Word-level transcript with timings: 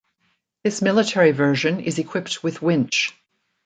This 0.63 0.81
military 0.81 1.31
version 1.31 1.79
is 1.79 1.99
equipped 1.99 2.41
with 2.43 2.59
winch. 2.63 3.13